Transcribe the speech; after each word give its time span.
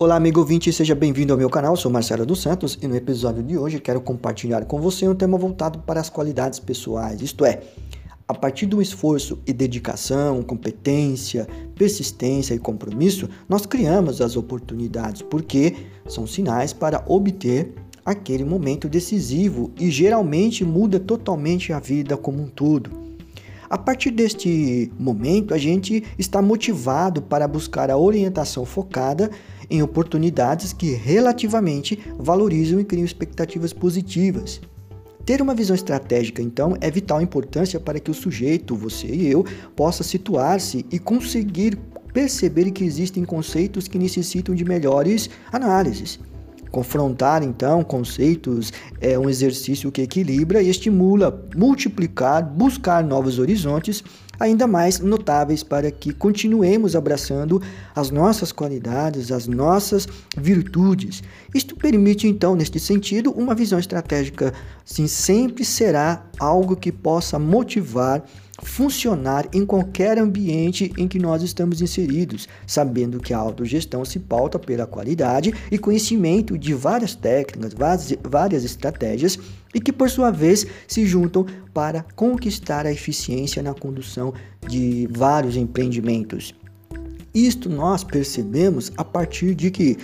Olá, 0.00 0.14
amigo 0.14 0.38
ouvinte, 0.38 0.72
seja 0.72 0.94
bem-vindo 0.94 1.32
ao 1.32 1.36
meu 1.36 1.50
canal. 1.50 1.74
Sou 1.74 1.90
Marcelo 1.90 2.24
dos 2.24 2.40
Santos 2.40 2.78
e 2.80 2.86
no 2.86 2.94
episódio 2.94 3.42
de 3.42 3.58
hoje 3.58 3.80
quero 3.80 4.00
compartilhar 4.00 4.64
com 4.64 4.80
você 4.80 5.08
um 5.08 5.14
tema 5.14 5.36
voltado 5.36 5.80
para 5.80 5.98
as 5.98 6.08
qualidades 6.08 6.60
pessoais, 6.60 7.20
isto 7.20 7.44
é, 7.44 7.62
a 8.28 8.32
partir 8.32 8.66
do 8.66 8.80
esforço 8.80 9.40
e 9.44 9.52
dedicação, 9.52 10.40
competência, 10.44 11.48
persistência 11.74 12.54
e 12.54 12.60
compromisso, 12.60 13.28
nós 13.48 13.66
criamos 13.66 14.20
as 14.20 14.36
oportunidades, 14.36 15.20
porque 15.20 15.74
são 16.06 16.28
sinais 16.28 16.72
para 16.72 17.02
obter 17.04 17.74
aquele 18.06 18.44
momento 18.44 18.88
decisivo 18.88 19.72
e 19.76 19.90
geralmente 19.90 20.64
muda 20.64 21.00
totalmente 21.00 21.72
a 21.72 21.80
vida 21.80 22.16
como 22.16 22.40
um 22.40 22.46
todo. 22.46 23.08
A 23.70 23.76
partir 23.76 24.10
deste 24.10 24.90
momento, 24.98 25.52
a 25.52 25.58
gente 25.58 26.02
está 26.18 26.40
motivado 26.40 27.20
para 27.20 27.46
buscar 27.46 27.90
a 27.90 27.98
orientação 27.98 28.64
focada 28.64 29.30
em 29.70 29.82
oportunidades 29.82 30.72
que 30.72 30.92
relativamente 30.92 31.98
valorizam 32.18 32.80
e 32.80 32.84
criam 32.84 33.04
expectativas 33.04 33.72
positivas. 33.72 34.60
Ter 35.24 35.42
uma 35.42 35.54
visão 35.54 35.76
estratégica, 35.76 36.40
então, 36.40 36.74
é 36.80 36.90
vital 36.90 37.20
importância 37.20 37.78
para 37.78 38.00
que 38.00 38.10
o 38.10 38.14
sujeito, 38.14 38.74
você 38.74 39.06
e 39.08 39.30
eu, 39.30 39.44
possa 39.76 40.02
situar-se 40.02 40.86
e 40.90 40.98
conseguir 40.98 41.78
perceber 42.14 42.70
que 42.70 42.82
existem 42.82 43.24
conceitos 43.24 43.86
que 43.86 43.98
necessitam 43.98 44.54
de 44.54 44.64
melhores 44.64 45.28
análises. 45.52 46.18
Confrontar, 46.70 47.42
então, 47.42 47.82
conceitos 47.82 48.72
é 49.00 49.18
um 49.18 49.28
exercício 49.28 49.92
que 49.92 50.02
equilibra 50.02 50.62
e 50.62 50.68
estimula 50.68 51.46
multiplicar, 51.54 52.42
buscar 52.44 53.02
novos 53.04 53.38
horizontes 53.38 54.02
ainda 54.38 54.66
mais 54.66 55.00
notáveis 55.00 55.62
para 55.62 55.90
que 55.90 56.12
continuemos 56.12 56.94
abraçando 56.94 57.60
as 57.94 58.10
nossas 58.10 58.52
qualidades, 58.52 59.32
as 59.32 59.46
nossas 59.46 60.06
virtudes. 60.36 61.22
Isto 61.54 61.76
permite, 61.76 62.26
então, 62.26 62.54
neste 62.54 62.78
sentido, 62.78 63.30
uma 63.32 63.54
visão 63.54 63.78
estratégica, 63.78 64.52
sim, 64.84 65.06
sempre 65.06 65.64
será 65.64 66.24
algo 66.38 66.76
que 66.76 66.92
possa 66.92 67.38
motivar 67.38 68.22
funcionar 68.62 69.48
em 69.52 69.64
qualquer 69.64 70.18
ambiente 70.18 70.92
em 70.98 71.06
que 71.06 71.18
nós 71.18 71.42
estamos 71.42 71.80
inseridos, 71.80 72.48
sabendo 72.66 73.20
que 73.20 73.32
a 73.32 73.38
autogestão 73.38 74.04
se 74.04 74.18
pauta 74.18 74.58
pela 74.58 74.86
qualidade 74.86 75.54
e 75.70 75.78
conhecimento 75.78 76.58
de 76.58 76.74
várias 76.74 77.14
técnicas, 77.14 77.74
várias 78.22 78.64
estratégias 78.64 79.38
e 79.74 79.80
que, 79.80 79.92
por 79.92 80.10
sua 80.10 80.30
vez, 80.30 80.66
se 80.86 81.06
juntam 81.06 81.46
para 81.72 82.04
conquistar 82.16 82.86
a 82.86 82.92
eficiência 82.92 83.62
na 83.62 83.74
condução 83.74 84.34
de 84.66 85.08
vários 85.10 85.56
empreendimentos. 85.56 86.54
Isto 87.32 87.68
nós 87.68 88.02
percebemos 88.02 88.90
a 88.96 89.04
partir 89.04 89.54
de 89.54 89.70
que 89.70 89.96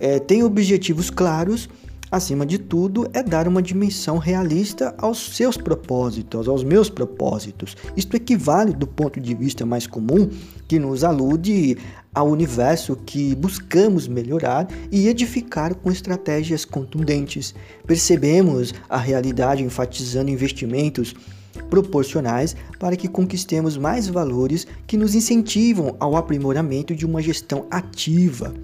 é, 0.00 0.18
tem 0.18 0.42
objetivos 0.42 1.10
claros 1.10 1.68
acima 2.10 2.46
de 2.46 2.58
tudo, 2.58 3.08
é 3.12 3.22
dar 3.22 3.46
uma 3.46 3.62
dimensão 3.62 4.18
realista 4.18 4.94
aos 4.98 5.36
seus 5.36 5.56
propósitos, 5.56 6.48
aos 6.48 6.64
meus 6.64 6.88
propósitos. 6.88 7.76
Isto 7.96 8.16
equivale, 8.16 8.72
do 8.72 8.86
ponto 8.86 9.20
de 9.20 9.34
vista 9.34 9.66
mais 9.66 9.86
comum, 9.86 10.28
que 10.66 10.78
nos 10.78 11.04
alude 11.04 11.76
ao 12.14 12.28
universo 12.28 12.96
que 12.96 13.34
buscamos 13.34 14.08
melhorar 14.08 14.66
e 14.90 15.08
edificar 15.08 15.74
com 15.74 15.90
estratégias 15.90 16.64
contundentes. 16.64 17.54
Percebemos 17.86 18.74
a 18.88 18.96
realidade 18.98 19.62
enfatizando 19.62 20.30
investimentos 20.30 21.14
proporcionais 21.70 22.56
para 22.78 22.96
que 22.96 23.08
conquistemos 23.08 23.76
mais 23.76 24.08
valores 24.08 24.66
que 24.86 24.96
nos 24.96 25.14
incentivam 25.14 25.96
ao 25.98 26.16
aprimoramento 26.16 26.94
de 26.94 27.04
uma 27.04 27.20
gestão 27.20 27.66
ativa 27.70 28.54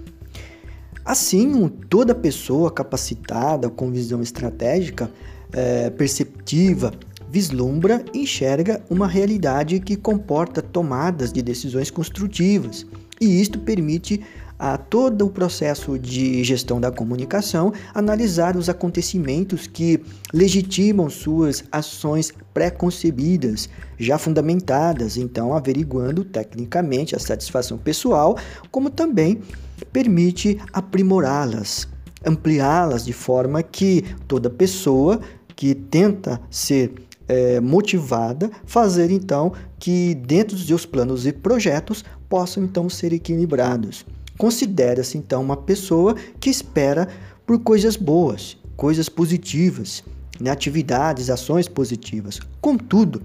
Assim, 1.05 1.69
toda 1.87 2.15
pessoa 2.15 2.71
capacitada, 2.71 3.69
com 3.69 3.91
visão 3.91 4.23
estratégica, 4.23 5.11
é, 5.53 5.91
perceptiva, 5.91 6.91
vislumbra 7.29 8.03
e 8.11 8.23
enxerga 8.23 8.81
uma 8.89 9.07
realidade 9.07 9.79
que 9.79 9.95
comporta 9.95 10.63
tomadas 10.63 11.31
de 11.31 11.43
decisões 11.43 11.91
construtivas. 11.91 12.87
E 13.21 13.39
isto 13.39 13.59
permite 13.59 14.19
a 14.57 14.77
todo 14.77 15.25
o 15.25 15.29
processo 15.29 15.99
de 15.99 16.43
gestão 16.43 16.79
da 16.79 16.89
comunicação 16.89 17.73
analisar 17.93 18.55
os 18.55 18.69
acontecimentos 18.69 19.67
que 19.67 20.01
legitimam 20.33 21.09
suas 21.09 21.63
ações 21.71 22.33
pré-concebidas, 22.53 23.69
já 23.99 24.17
fundamentadas, 24.17 25.17
então 25.17 25.53
averiguando 25.53 26.23
tecnicamente 26.23 27.15
a 27.15 27.19
satisfação 27.19 27.77
pessoal, 27.77 28.37
como 28.71 28.89
também 28.89 29.41
permite 29.91 30.59
aprimorá-las, 30.73 31.87
ampliá-las 32.25 33.05
de 33.05 33.13
forma 33.13 33.61
que 33.63 34.03
toda 34.27 34.49
pessoa 34.49 35.19
que 35.55 35.73
tenta 35.73 36.41
ser 36.49 36.93
é, 37.27 37.59
motivada, 37.59 38.51
fazer 38.65 39.11
então 39.11 39.53
que 39.79 40.15
dentro 40.15 40.55
dos 40.55 40.67
seus 40.67 40.85
planos 40.85 41.25
e 41.25 41.31
projetos 41.31 42.03
possam 42.29 42.63
então 42.63 42.89
ser 42.89 43.13
equilibrados. 43.13 44.05
Considera-se 44.37 45.17
então 45.17 45.41
uma 45.41 45.57
pessoa 45.57 46.15
que 46.39 46.49
espera 46.49 47.07
por 47.45 47.59
coisas 47.59 47.95
boas, 47.95 48.57
coisas 48.75 49.07
positivas, 49.07 50.03
né? 50.39 50.51
atividades, 50.51 51.29
ações 51.29 51.67
positivas. 51.67 52.39
Contudo, 52.59 53.21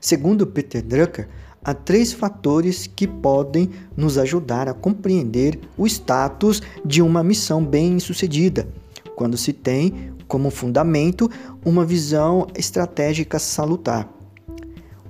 segundo 0.00 0.46
Peter 0.46 0.82
Drucker, 0.82 1.28
há 1.68 1.74
três 1.74 2.14
fatores 2.14 2.86
que 2.86 3.06
podem 3.06 3.68
nos 3.94 4.16
ajudar 4.16 4.68
a 4.68 4.72
compreender 4.72 5.60
o 5.76 5.86
status 5.86 6.62
de 6.82 7.02
uma 7.02 7.22
missão 7.22 7.62
bem-sucedida, 7.62 8.66
quando 9.14 9.36
se 9.36 9.52
tem 9.52 10.12
como 10.26 10.50
fundamento 10.50 11.30
uma 11.62 11.84
visão 11.84 12.46
estratégica 12.56 13.38
salutar. 13.38 14.08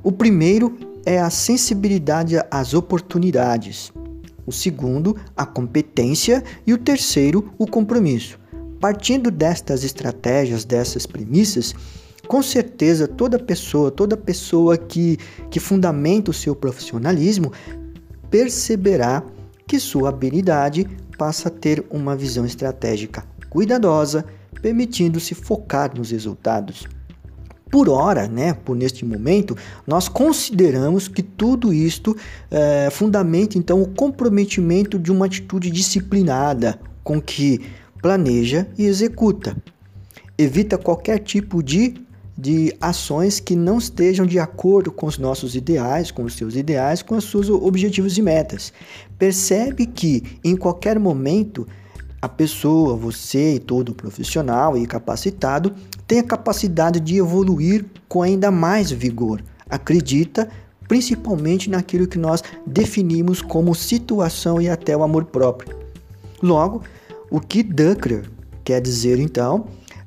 O 0.02 0.10
primeiro 0.10 0.76
é 1.06 1.20
a 1.20 1.30
sensibilidade 1.30 2.34
às 2.50 2.74
oportunidades 2.74 3.92
o 4.44 4.52
segundo, 4.52 5.14
a 5.36 5.44
competência 5.44 6.42
e 6.66 6.72
o 6.72 6.78
terceiro, 6.78 7.52
o 7.58 7.66
compromisso. 7.66 8.40
Partindo 8.80 9.30
destas 9.30 9.84
estratégias, 9.84 10.64
dessas 10.64 11.04
premissas, 11.04 11.74
com 12.28 12.42
certeza 12.42 13.08
toda 13.08 13.38
pessoa, 13.38 13.90
toda 13.90 14.16
pessoa 14.16 14.76
que, 14.76 15.16
que 15.50 15.58
fundamenta 15.58 16.30
o 16.30 16.34
seu 16.34 16.54
profissionalismo 16.54 17.52
perceberá 18.30 19.24
que 19.66 19.80
sua 19.80 20.10
habilidade 20.10 20.86
passa 21.16 21.48
a 21.48 21.50
ter 21.50 21.84
uma 21.90 22.14
visão 22.14 22.44
estratégica 22.44 23.24
cuidadosa, 23.48 24.24
permitindo-se 24.60 25.34
focar 25.34 25.96
nos 25.96 26.10
resultados. 26.10 26.86
Por 27.70 27.88
hora, 27.88 28.26
né, 28.28 28.54
por 28.54 28.76
neste 28.76 29.04
momento, 29.04 29.56
nós 29.86 30.08
consideramos 30.08 31.08
que 31.08 31.22
tudo 31.22 31.72
isto 31.72 32.16
é, 32.50 32.88
fundamenta 32.90 33.58
então 33.58 33.82
o 33.82 33.88
comprometimento 33.88 34.98
de 34.98 35.10
uma 35.10 35.26
atitude 35.26 35.70
disciplinada 35.70 36.78
com 37.02 37.20
que 37.20 37.60
planeja 38.00 38.66
e 38.78 38.84
executa. 38.84 39.56
Evita 40.36 40.78
qualquer 40.78 41.18
tipo 41.18 41.62
de, 41.62 41.94
de 42.38 42.72
ações 42.80 43.40
que 43.40 43.56
não 43.56 43.78
estejam 43.78 44.24
de 44.24 44.38
acordo 44.38 44.92
com 44.92 45.06
os 45.06 45.18
nossos 45.18 45.56
ideais, 45.56 46.12
com 46.12 46.22
os 46.22 46.34
seus 46.34 46.54
ideais, 46.54 47.02
com 47.02 47.16
os 47.16 47.28
seus 47.28 47.50
objetivos 47.50 48.16
e 48.16 48.22
metas. 48.22 48.72
Percebe 49.18 49.86
que 49.86 50.22
em 50.44 50.56
qualquer 50.56 51.00
momento 51.00 51.66
a 52.22 52.28
pessoa, 52.28 52.96
você 52.96 53.54
e 53.54 53.58
todo 53.58 53.92
profissional 53.92 54.76
e 54.76 54.86
capacitado 54.86 55.74
tem 56.06 56.20
a 56.20 56.24
capacidade 56.24 57.00
de 57.00 57.16
evoluir 57.16 57.84
com 58.08 58.22
ainda 58.22 58.52
mais 58.52 58.92
vigor. 58.92 59.42
Acredita 59.68 60.48
principalmente 60.86 61.68
naquilo 61.68 62.06
que 62.06 62.18
nós 62.18 62.42
definimos 62.64 63.42
como 63.42 63.74
situação 63.74 64.62
e 64.62 64.68
até 64.68 64.96
o 64.96 65.02
amor 65.02 65.24
próprio. 65.24 65.76
Logo, 66.40 66.82
o 67.30 67.40
que 67.40 67.64
Duckler 67.64 68.30
quer 68.64 68.80
dizer 68.80 69.18
então 69.18 69.66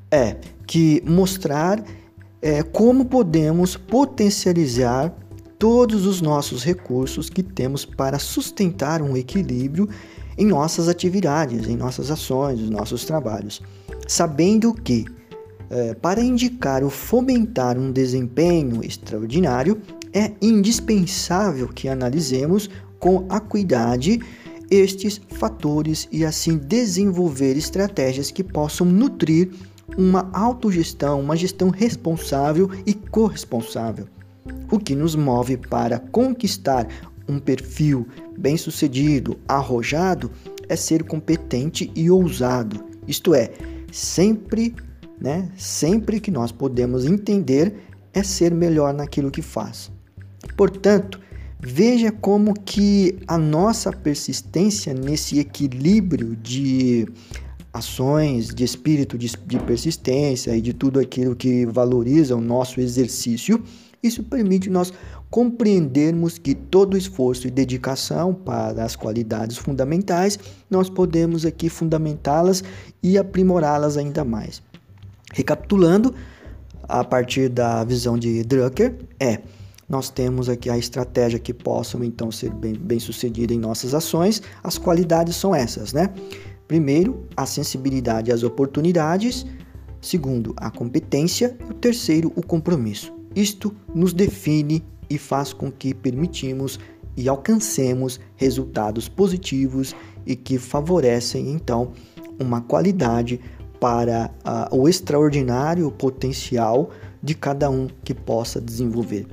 é 0.10 0.38
que 0.66 1.04
mostrar 1.06 1.84
é, 2.42 2.64
como 2.64 3.06
podemos 3.06 3.76
potencializar 3.78 5.14
todos 5.60 6.08
os 6.08 6.22
nossos 6.22 6.64
recursos 6.64 7.30
que 7.30 7.44
temos 7.44 7.86
para 7.86 8.18
sustentar 8.18 9.02
um 9.02 9.16
equilíbrio 9.16 9.88
em 10.38 10.46
nossas 10.46 10.88
atividades, 10.88 11.68
em 11.68 11.76
nossas 11.76 12.10
ações, 12.10 12.60
nos 12.60 12.70
nossos 12.70 13.06
trabalhos, 13.06 13.62
sabendo 14.08 14.74
que 14.74 15.06
é, 15.70 15.94
para 15.94 16.22
indicar 16.22 16.84
ou 16.84 16.90
fomentar 16.90 17.78
um 17.78 17.92
desempenho 17.92 18.84
extraordinário, 18.84 19.80
é 20.12 20.32
indispensável 20.42 21.68
que 21.68 21.88
analisemos 21.88 22.70
com 23.00 23.26
acuidade 23.30 24.20
estes 24.70 25.22
fatores 25.30 26.08
e 26.12 26.26
assim 26.26 26.58
desenvolver 26.58 27.56
estratégias 27.58 28.32
que 28.32 28.44
possam 28.44 28.88
nutrir 28.88 29.52
uma 29.98 30.30
autogestão, 30.34 31.20
uma 31.20 31.36
gestão 31.36 31.70
responsável 31.70 32.70
e 32.86 32.94
corresponsável, 32.94 34.08
o 34.72 34.80
que 34.80 34.96
nos 34.96 35.16
move 35.16 35.58
para 35.58 36.00
conquistar 36.00 36.88
um 37.28 37.40
perfil 37.40 38.08
bem-sucedido, 38.38 39.38
arrojado, 39.48 40.32
é 40.68 40.76
ser 40.76 41.04
competente 41.04 41.92
e 41.96 42.10
ousado. 42.10 42.84
Isto 43.08 43.34
é, 43.34 43.52
sempre, 43.92 44.76
né, 45.20 45.50
sempre 45.58 46.20
que 46.20 46.32
nós 46.32 46.52
podemos 46.52 47.06
entender 47.06 47.76
é 48.14 48.24
ser 48.24 48.54
melhor 48.54 48.94
naquilo 48.94 49.32
que 49.32 49.42
faz. 49.42 49.92
Portanto, 50.58 51.20
veja 51.60 52.12
como 52.12 52.54
que 52.54 53.20
a 53.28 53.38
nossa 53.38 53.92
persistência 53.92 54.94
nesse 54.94 55.40
equilíbrio 55.40 56.36
de 56.36 57.08
ações, 57.74 58.48
de 58.48 58.64
espírito 58.64 59.18
de, 59.18 59.32
de 59.46 59.60
persistência 59.60 60.56
e 60.56 60.62
de 60.62 60.74
tudo 60.74 61.00
aquilo 61.00 61.36
que 61.36 61.66
valoriza 61.66 62.36
o 62.36 62.42
nosso 62.42 62.82
exercício, 62.82 63.64
isso 64.04 64.24
permite 64.24 64.70
nós 64.70 64.92
compreendermos 65.30 66.38
que 66.38 66.54
todo 66.56 66.98
esforço 66.98 67.48
e 67.48 67.52
dedicação 67.52 68.34
para 68.34 68.84
as 68.84 68.96
qualidades 68.96 69.58
fundamentais, 69.58 70.38
nós 70.70 70.90
podemos 70.90 71.46
aqui 71.46 71.70
fundamentá-las 71.70 72.64
e 73.02 73.18
aprimorá-las 73.18 73.96
ainda 73.96 74.26
mais. 74.26 74.62
Recapitulando, 75.32 76.14
a 76.84 77.04
partir 77.04 77.48
da 77.48 77.84
visão 77.84 78.18
de 78.18 78.44
Drucker, 78.44 78.96
é 79.20 79.40
nós 79.88 80.10
temos 80.10 80.48
aqui 80.48 80.70
a 80.70 80.78
estratégia 80.78 81.38
que 81.38 81.54
possam 81.54 82.02
então 82.02 82.32
ser 82.32 82.50
bem, 82.50 82.74
bem 82.74 82.98
sucedida 82.98 83.54
em 83.54 83.60
nossas 83.60 83.94
ações. 83.94 84.42
As 84.64 84.78
qualidades 84.78 85.36
são 85.36 85.54
essas, 85.54 85.92
né? 85.92 86.10
Primeiro, 86.72 87.28
a 87.36 87.46
sensibilidade 87.46 88.32
às 88.32 88.44
oportunidades. 88.44 89.46
Segundo, 90.00 90.54
a 90.56 90.72
competência. 90.72 91.58
E 91.68 91.70
o 91.70 91.74
terceiro, 91.74 92.32
o 92.34 92.42
compromisso. 92.42 93.14
Isto 93.36 93.76
nos 93.94 94.14
define 94.14 94.82
e 95.10 95.18
faz 95.18 95.52
com 95.52 95.70
que 95.70 95.94
permitimos 95.94 96.80
e 97.18 97.28
alcancemos 97.28 98.22
resultados 98.38 99.10
positivos 99.10 99.94
e 100.26 100.34
que 100.34 100.58
favorecem 100.58 101.52
então 101.52 101.92
uma 102.40 102.62
qualidade 102.62 103.42
para 103.78 104.32
uh, 104.46 104.74
o 104.74 104.88
extraordinário 104.88 105.92
potencial 105.92 106.90
de 107.22 107.36
cada 107.36 107.70
um 107.70 107.90
que 108.02 108.14
possa 108.14 108.62
desenvolver. 108.62 109.28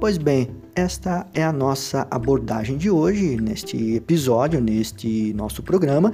Pois 0.00 0.18
bem, 0.18 0.50
esta 0.74 1.24
é 1.32 1.44
a 1.44 1.52
nossa 1.52 2.04
abordagem 2.10 2.76
de 2.76 2.90
hoje, 2.90 3.36
neste 3.40 3.94
episódio, 3.94 4.60
neste 4.60 5.32
nosso 5.34 5.62
programa, 5.62 6.10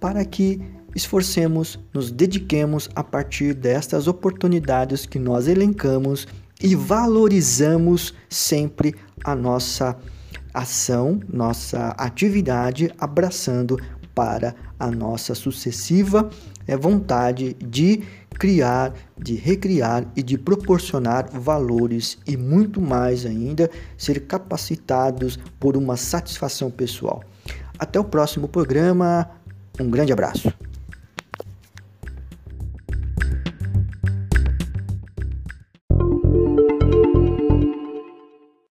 para 0.00 0.24
que 0.24 0.60
esforcemos, 0.94 1.78
nos 1.94 2.10
dediquemos 2.10 2.88
a 2.94 3.04
partir 3.04 3.54
destas 3.54 4.08
oportunidades 4.08 5.06
que 5.06 5.18
nós 5.18 5.46
elencamos 5.46 6.26
e 6.60 6.74
valorizamos 6.74 8.12
sempre 8.28 8.94
a 9.22 9.34
nossa 9.34 9.96
ação, 10.52 11.20
nossa 11.32 11.88
atividade, 11.90 12.92
abraçando 12.98 13.78
para 14.14 14.54
a 14.78 14.90
nossa 14.90 15.34
sucessiva 15.34 16.28
é, 16.66 16.76
vontade 16.76 17.54
de 17.54 18.02
criar, 18.30 18.94
de 19.18 19.34
recriar 19.34 20.06
e 20.16 20.22
de 20.22 20.36
proporcionar 20.38 21.28
valores 21.32 22.18
e 22.26 22.36
muito 22.36 22.80
mais 22.80 23.24
ainda, 23.26 23.70
ser 23.96 24.26
capacitados 24.26 25.38
por 25.58 25.76
uma 25.76 25.96
satisfação 25.96 26.70
pessoal. 26.70 27.22
Até 27.78 27.98
o 27.98 28.04
próximo 28.04 28.46
programa, 28.46 29.30
um 29.82 29.90
grande 29.90 30.12
abraço. 30.12 30.52